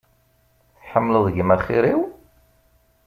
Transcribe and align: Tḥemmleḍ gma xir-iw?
Tḥemmleḍ 0.79 1.25
gma 1.35 1.57
xir-iw? 1.65 2.01